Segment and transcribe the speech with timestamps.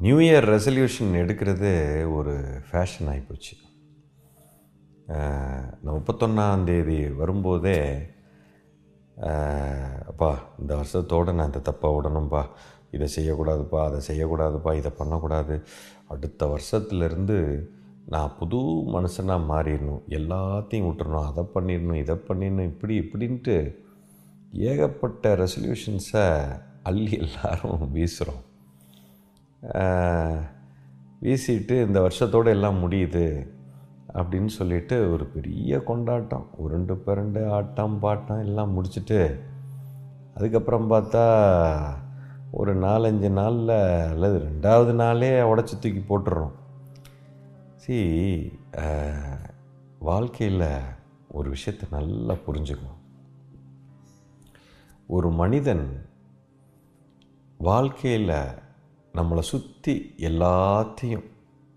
[0.00, 1.70] New year resolution எடுக்கிறது
[2.16, 2.32] ஒரு
[2.68, 3.54] fashion ஆகிப்போச்சு
[5.82, 7.78] நான் முப்பத்தொன்னாந்தேதி வரும்போதே
[10.06, 10.30] அப்பா
[10.60, 12.42] இந்த வருஷத்தோடு நான் இந்த தப்பை விடணும்ப்பா
[12.90, 15.54] இதை செய்யக்கூடாதுப்பா அதை செய்யக்கூடாதுப்பா இதை பண்ணக்கூடாது.
[16.08, 17.38] அடுத்த வருஷத்துலேருந்து
[18.06, 18.60] நான் புது
[18.94, 20.02] மனுஷனாக மாறிடணும்.
[20.18, 21.28] எல்லாத்தையும் விட்டுறணும்.
[21.30, 23.56] அதை பண்ணிடணும் இதை பண்ணிடணும் இப்படி இப்படின்ட்டு
[24.70, 26.26] ஏகப்பட்ட ரெசல்யூஷன்ஸை
[26.82, 28.42] அள்ளி எல்லாரும் வீசுகிறோம்
[31.22, 33.26] வீசிட்டு இந்த வருஷத்தோடு எல்லாம் முடியுது
[34.14, 36.46] அப்படின்னு சொல்லிட்டு ஒரு பெரிய கொண்டாட்டம்.
[36.56, 39.20] உருண்டு பிறண்டு ஆட்டம் பாட்டம் எல்லாம் முடிச்சுட்டு
[40.34, 41.24] அதுக்கப்புறம் பார்த்தா
[42.50, 43.74] ஒரு நாலஞ்சு நாளில்
[44.10, 46.54] அல்லது ரெண்டாவது நாளே உடச்சி தூக்கி போட்டுடுறோம்
[47.76, 47.96] சி
[49.98, 50.68] வாழ்க்கையில்
[51.28, 53.00] ஒரு விஷயத்தை நல்லா புரிஞ்சுக்கணும்.
[55.06, 55.86] ஒரு மனிதன்
[57.58, 58.36] வாழ்க்கையில்
[59.14, 61.24] நம்மளை சுற்றி எல்லாத்தையும்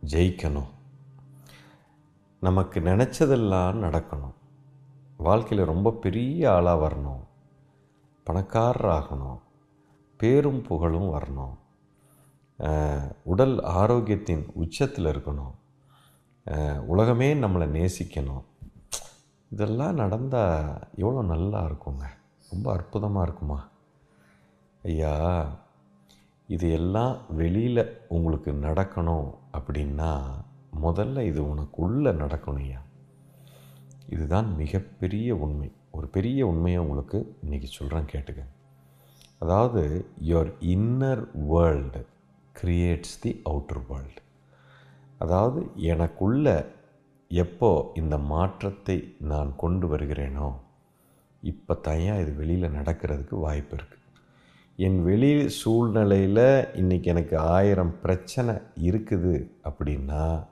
[0.03, 0.71] ஜெயிக்கணும்.
[2.41, 4.35] நமக்கு நினச்சதெல்லாம் நடக்கணும்.
[5.17, 7.23] வாழ்க்கையில் ரொம்ப பெரிய ஆளாக வரணும்.
[8.27, 9.39] பணக்காரர் ஆகணும்.
[10.19, 11.55] பேரும் புகழும் வரணும்.
[13.23, 15.53] உடல் ஆரோக்கியத்தின் உச்சத்தில் இருக்கணும்.
[16.85, 18.43] உலகமே நம்மளை நேசிக்கணும்.
[19.51, 22.05] இதெல்லாம் நடந்தால் எவ்வளோ நல்லா இருக்குங்க.
[22.49, 23.59] ரொம்ப அற்புதமாக இருக்குமா?
[24.83, 25.15] ஐயா
[26.49, 30.11] இது எல்லாம் வெளியில் உங்களுக்கு நடக்கணும் அப்படின்னா
[30.85, 32.81] முதல்ல இது உனக்குள்ளே நடக்கணும் ஐயா.
[34.07, 35.69] இதுதான் மிகப்பெரிய உண்மை.
[35.91, 38.43] ஒரு பெரிய உண்மையை உங்களுக்கு இன்றைக்கி சொல்கிறேன் கேட்டுக்க.
[39.39, 39.81] அதாவது
[40.29, 42.01] your inner world
[42.55, 44.21] creates the outer world
[45.17, 45.59] அதாவது
[45.91, 46.47] எனக்குள்ள
[47.31, 48.97] எப்போ இந்த மாற்றத்தை
[49.31, 50.49] நான் கொண்டு வருகிறேனோ
[51.43, 53.96] இப்போ தனியா இது வெளியில் நடக்கிறதுக்கு வாய்ப்பு இருக்குது
[54.79, 60.43] என் வெளி சூழ்நிலையில் இன்றைக்கி எனக்கு ஆயிரம் பிரச்சனை இருக்குது அப்படின்னா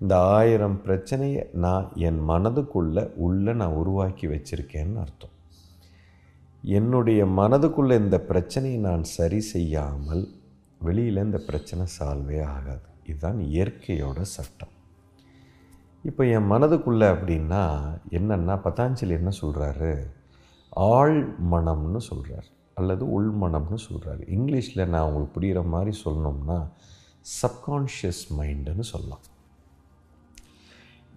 [0.00, 5.34] இந்த ஆயிரம் பிரச்சனையை நான் என் மனதுக்குள்ளே உள்ளே நான் உருவாக்கி வச்சுருக்கேன்னு அர்த்தம்.
[6.62, 10.24] என்னுடைய மனதுக்குள்ளே இந்த பிரச்சனையை நான் சரி செய்யாமல்
[10.78, 12.88] வெளியில் இந்த பிரச்சனை சால்வே ஆகாது.
[13.04, 14.74] இதுதான் இயற்கையோட சட்டம்.
[16.04, 17.64] இப்போ என் மனதுக்குள்ளே அப்படின்னா
[18.10, 19.94] என்னென்னா பதாஞ்சலி என்ன சொல்கிறாரு
[20.72, 21.18] ஆழ்
[21.50, 22.48] மனம்னு சொல்கிறார்
[22.78, 26.58] அல்லது உள்மனம்னு சொல்கிறாரு இங்கிலீஷில் நான் உங்களுக்கு புரிகிற மாதிரி சொல்லணும்னா
[27.42, 29.24] சப்கான்ஷியஸ் மைண்டுன்னு சொல்லலாம்.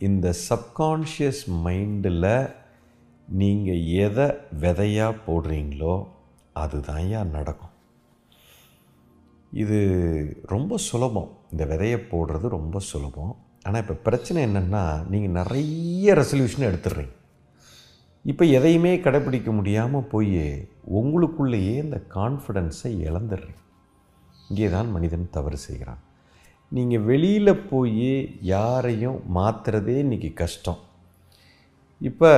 [0.07, 2.29] இந்த சப்கான்ஷியஸ் மைண்டில்
[3.39, 4.27] நீங்கள் எதை
[4.63, 5.95] விதையாக போடுறீங்களோ
[6.63, 7.73] அதுதான்யா நடக்கும்.
[9.63, 9.79] இது
[10.53, 11.29] ரொம்ப சுலபம்.
[11.51, 13.33] இந்த விதையை போடுறது ரொம்ப சுலபம்.
[13.65, 17.13] ஆனால் இப்போ பிரச்சனை என்னென்னா நீங்கள் நிறைய ரெசல்யூஷன் எடுத்துடுறீங்க.
[18.29, 20.39] இப்போ எதையுமே கடைப்பிடிக்க முடியாமல் போய்
[20.99, 23.61] உங்களுக்குள்ளேயே இந்த கான்ஃபிடென்ஸை இழந்துடுறீங்க
[24.49, 26.01] இங்கே தான் மனிதன் தவறு செய்கிறான்.
[26.71, 28.09] நீங்கள் வெளியில் போய்
[28.53, 30.81] யாரையும் மாற்றுறதே இன்றைக்கி கஷ்டம்.
[32.01, 32.31] இப்போ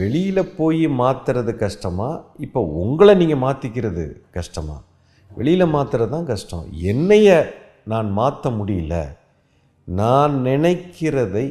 [0.00, 4.04] வெளியில் போய் மாற்றுறது கஷ்டமாக இப்போ உங்களை நீங்கள் மாற்றிக்கிறது
[4.38, 4.80] கஷ்டமாக
[5.30, 6.64] வெளியில் மாற்றுறது தான் கஷ்டம்.
[6.92, 7.28] என்னைய
[7.92, 8.94] நான் மாற்ற முடியல.
[9.88, 11.44] நான் நினைக்கிறதை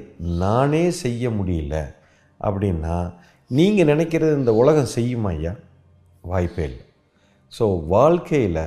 [0.44, 1.76] நானே செய்ய முடியல.
[2.40, 2.96] அப்படின்னா
[3.58, 5.53] நீங்கள் நினைக்கிறது இந்த உலகம் செய்யுமா ஐயா?
[6.31, 6.84] வாய்ப்பே இல்லை.
[7.58, 8.66] ஸோ வாழ்க்கையில்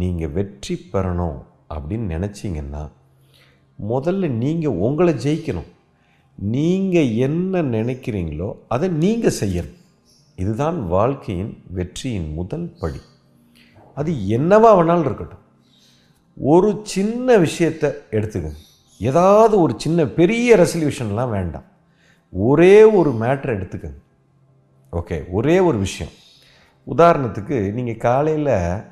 [0.00, 1.38] நீங்கள் வெற்றி பெறணும்
[1.74, 2.82] அப்படின்னு நினச்சிங்கன்னா
[3.78, 5.68] முதல்ல நீங்கள் உங்களை ஜெயிக்கணும்.
[6.38, 9.76] நீங்கள் என்ன நினைக்கிறீங்களோ அதை நீங்கள் செய்யணும்.
[10.42, 13.00] இதுதான் வாழ்க்கையின் வெற்றியின் முதல் படி.
[14.00, 15.44] அது என்னவா வேணாலும் இருக்கட்டும்.
[16.52, 18.60] ஒரு சின்ன விஷயத்தை எடுத்துக்கங்க.
[19.10, 21.66] ஏதாவது ஒரு சின்ன பெரிய ரெசல்யூஷன்லாம் வேண்டாம்.
[22.32, 24.00] ஒரே ஒரு மேட்ரை எடுத்துக்கோங்க.
[24.92, 26.12] ஓகே ஒரே ஒரு விஷயம்.
[26.96, 28.82] உதாரணத்துக்கு நீங்கள் காலையில்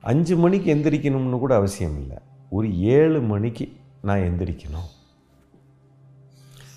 [0.00, 2.16] அஞ்சு மணிக்கு எந்திரிக்கணும்னு கூட அவசியம் இல்லை.
[2.50, 3.72] ஒரு ஏழு மணிக்கு
[4.02, 4.88] நான் எந்திரிக்கணும்.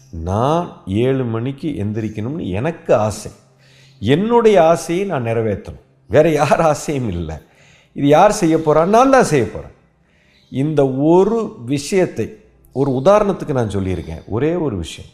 [0.09, 3.31] நான் ஏழு மணிக்கு எந்திரிக்கணும்னு எனக்கு ஆசை.
[3.99, 5.81] என்னுடைய ஆசையை நான் நிறைவேற்றணும்.
[6.07, 7.35] வேறு யார் ஆசையும் இல்லை.
[7.93, 9.75] இது யார் செய்ய போகிறான் நான் தான் செய்ய போகிறேன்
[10.49, 12.35] இந்த ஒரு விஷயத்தை
[12.73, 14.21] ஒரு உதாரணத்துக்கு நான் சொல்லியிருக்கேன்.
[14.27, 15.11] ஒரே ஒரு விஷயம்.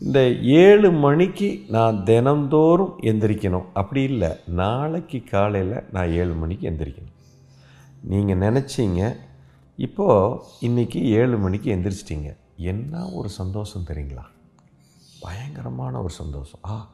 [0.00, 3.64] இந்த ஏழு மணிக்கு நான் தினந்தோறும் எந்திரிக்கணும்.
[3.72, 7.16] அப்படி இல்லை நாளைக்கு காலையில் நான் ஏழு மணிக்கு எந்திரிக்கணும்.
[8.02, 9.16] நீங்கள் நினச்சிங்க
[9.76, 12.36] இப்போது இன்றைக்கி ஏழு மணிக்கு எந்திரிச்சிட்டிங்க.
[12.56, 14.24] என்ன ஒரு சந்தோஷம் தெரியுங்களா?
[15.20, 16.60] பயங்கரமான ஒரு சந்தோஷம்.
[16.64, 16.88] ஆ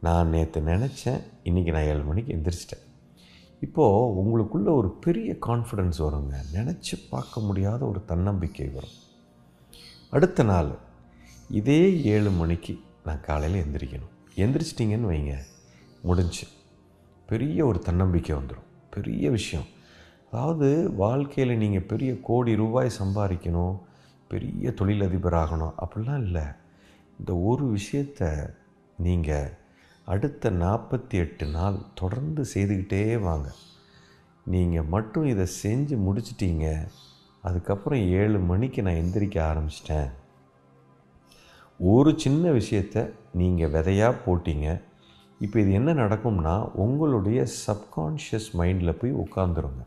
[0.00, 2.84] நான் நேற்று நினச்சேன் இன்றைக்கி நான் ஏழு மணிக்கு எந்திரிச்சிட்டேன்.
[3.60, 6.34] இப்போது உங்களுக்குள்ளே ஒரு பெரிய கான்ஃபிடென்ஸ் வருங்க.
[6.52, 8.96] நினச்சி பார்க்க முடியாத ஒரு தன்னம்பிக்கை வரும்.
[10.10, 10.78] அடுத்த நாள்
[11.50, 14.36] இதே ஏழு மணிக்கு நான் காலையில் எந்திரிக்கணும்.
[14.36, 15.36] எந்திரிச்சிட்டிங்கன்னு வைங்க.
[16.02, 16.46] முடிஞ்சு.
[17.26, 19.66] பெரிய ஒரு தன்னம்பிக்கை வந்துடும் பெரிய விஷயம்.
[20.32, 23.80] அதாவது வாழ்க்கையில் நீங்கள் பெரிய கோடி ரூபாய் சம்பாதிக்கணும்.
[24.28, 25.72] பெரிய தொழிலதிபர் ஆகணும்.
[25.78, 26.42] அப்படிலாம் இல்லை.
[27.18, 28.28] இந்த ஒரு விஷயத்தை
[28.98, 29.56] நீங்கள்
[30.04, 33.52] அடுத்த நாற்பத்தி எட்டு நாள் தொடர்ந்து செய்துக்கிட்டே வாங்க.
[34.44, 36.88] நீங்கள் மட்டும் இதை செஞ்சு முடிச்சிட்டிங்க.
[37.42, 40.10] அதுக்கப்புறம் ஏழு மணிக்கு நான் எந்திரிக்க ஆரம்பிச்சிட்டேன்.
[41.80, 44.80] ஒரு சின்ன விஷயத்தை நீங்கள் விதையாக போட்டீங்க.
[45.40, 49.82] இப்போ இது என்ன நடக்கும்னா உங்களுடைய சப்கான்ஷியஸ் மைண்டில் போய் உட்காந்துருங்க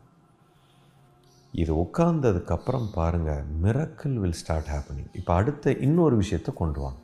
[1.54, 7.00] இது உட்கார்ந்ததுக்கப்புறம் பாருங்கள் மிரக்கல் வில் ஸ்டார்ட் ஹேப்பனிங் இப்போ அடுத்த இன்னொரு விஷயத்தை கொண்டு வாங்க.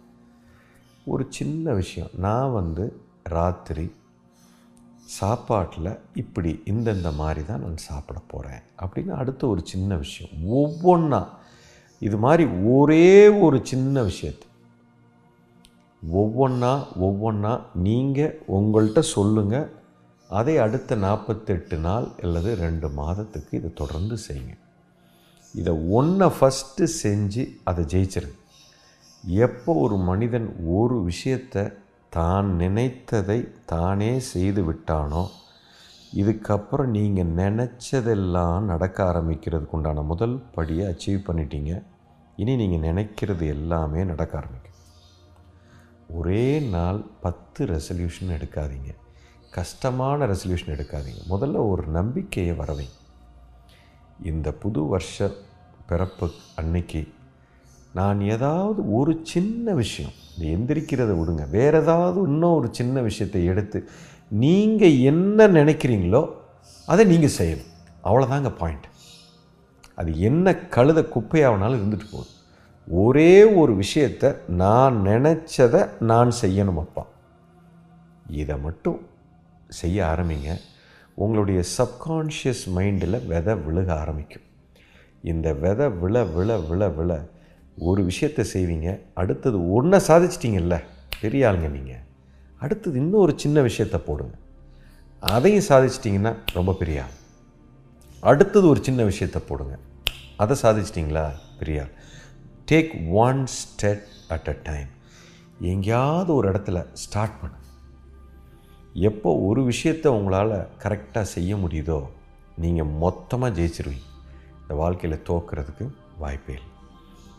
[1.04, 2.10] ஒரு சின்ன விஷயம்.
[2.16, 3.86] நான் வந்து ராத்திரி
[5.18, 10.32] சாப்பாட்டில் இப்படி இந்தந்த மாதிரி தான் நான் சாப்பிட போகிறேன் அப்படின்னு அடுத்த ஒரு சின்ன விஷயம்.
[10.60, 11.22] ஒவ்வொன்றா
[11.98, 12.44] இது மாதிரி
[12.76, 14.48] ஒரே ஒரு சின்ன விஷயத்தை.
[16.12, 16.72] ஒவ்வொன்றா
[17.06, 17.52] ஒவ்வொன்றா
[17.86, 19.70] நீங்கள் உங்கள்கிட்ட சொல்லுங்கள்
[20.30, 24.54] அதை அடுத்த நாற்பத்தெட்டு நாள் அல்லது ரெண்டு மாதத்துக்கு இதை தொடர்ந்து செய்யுங்க.
[25.54, 28.38] இதை ஒன்றை ஃபஸ்ட்டு செஞ்சு அதை ஜெயிச்சிருங்க.
[29.24, 30.48] எப்போ ஒரு மனிதன்
[30.78, 31.64] ஒரு விஷயத்தை
[32.16, 33.38] தான் நினைத்ததை
[33.72, 35.24] தானே செய்து விட்டானோ
[36.12, 41.72] இதுக்கப்புறம் நீங்கள் நினச்சதெல்லாம் நடக்க ஆரம்பிக்கிறதுக்கு உண்டான முதல் படியை அச்சீவ் பண்ணிட்டீங்க.
[42.36, 44.73] இனி நீங்கள் நினைக்கிறது எல்லாமே நடக்க ஆரம்பிக்கும்.
[46.18, 46.44] ஒரே
[46.74, 48.90] நாள் பத்து ரெசல்யூஷன் எடுக்காதீங்க.
[49.56, 51.22] கஷ்டமான ரெசல்யூஷன் எடுக்காதீங்க.
[51.32, 52.86] முதல்ல ஒரு நம்பிக்கையை வரவை.
[54.30, 55.28] இந்த புது வருஷ
[55.90, 56.26] பிறப்பு
[56.60, 57.02] அன்னைக்கு
[57.98, 61.44] நான் ஏதாவது ஒரு சின்ன விஷயம் இந்த எந்திரிக்கிறத விடுங்க.
[61.56, 63.78] வேறு ஏதாவது இன்னும் ஒரு சின்ன விஷயத்தை எடுத்து
[64.44, 66.22] நீங்கள் என்ன நினைக்கிறீங்களோ
[66.92, 67.70] அதை நீங்கள் செய்யணும்.
[68.04, 68.88] அவ்வளோதாங்க பாயிண்ட்
[70.00, 72.30] அது என்ன கழுத குப்பையாகனாலும் இருந்துட்டு போகுது.
[72.88, 77.06] ஒரே ஒரு விஷயத்தை நான் நினச்சதை நான் செய்யணும் அப்பா.
[78.30, 79.06] இதை மட்டும்
[79.68, 80.60] செய்ய ஆரம்பிங்க.
[81.14, 84.42] உங்களுடைய சப்கான்ஷியஸ் மைண்டில் விதை விழுக ஆரம்பிக்கும்.
[85.22, 87.28] இந்த விதை விழ விழ விழ விழ
[87.78, 89.00] ஒரு விஷயத்தை செய்வீங்க.
[89.14, 90.80] அடுத்தது ஒன்றை சாதிச்சிட்டிங்கல்ல
[91.20, 92.02] பெரிய ஆளுங்க நீங்கள்
[92.58, 94.34] அடுத்தது இன்னொரு சின்ன விஷயத்தை போடுங்க.
[95.20, 97.14] அதையும் சாதிச்சிட்டிங்கன்னா ரொம்ப பெரிய ஆள்.
[98.20, 99.78] அடுத்தது ஒரு சின்ன விஷயத்தை போடுங்க.
[100.36, 101.30] அதை சாதிச்சிட்டிங்களா?
[101.58, 101.88] பெரிய ஆள்.
[102.70, 102.92] Take
[103.24, 104.90] one step at a time
[105.72, 107.58] எங்கேயாவது ஒரு இடத்துல ஸ்டார்ட் பண்ணு.
[109.08, 111.98] எப்போ ஒரு விஷயத்தை உங்களால் கரெக்டாக செய்ய முடியுதோ
[112.64, 114.08] நீங்கள் மொத்தமாக ஜெயிச்சிருவீங்க.
[114.62, 115.86] இந்த வாழ்க்கையில் தோக்கிறதுக்கு
[116.18, 116.70] வாய்ப்பே இல்லை.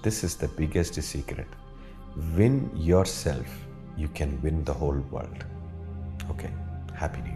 [0.04, 1.56] This is the biggest secret
[2.36, 2.60] win
[3.24, 3.56] yourself
[3.98, 5.46] you can win the whole world
[6.34, 6.50] okay
[7.02, 7.35] happy new